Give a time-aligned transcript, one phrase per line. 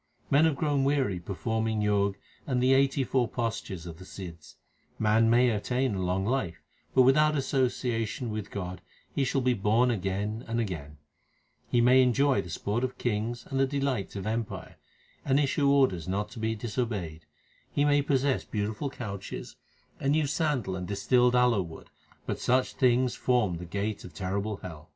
[0.31, 2.15] Men have grown weary performing Jog
[2.47, 4.55] and the eighty four postures of the Sidhs:
[4.97, 6.63] Man may attain a long life,
[6.95, 8.81] but without association with God
[9.13, 10.97] he shall be born again and again;
[11.69, 14.77] He may enjoy the sport of kings and the delights of empire,
[15.23, 17.27] and issue orders not to be disobeyed;
[17.71, 19.55] He may possess beautiful couches,
[19.99, 21.91] and use sandal and distilled aloe wood,
[22.25, 24.89] but such things form the gate of terrible hell.